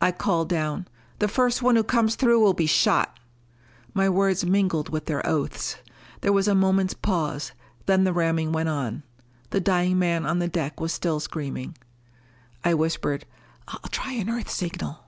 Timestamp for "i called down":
0.00-0.88